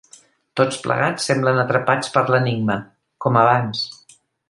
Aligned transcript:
Tots 0.59 0.79
plegats 0.85 1.27
semblen 1.29 1.61
atrapats 1.65 2.11
per 2.17 2.25
l'enigma, 2.35 2.81
com 3.27 3.43
abans. 3.47 3.89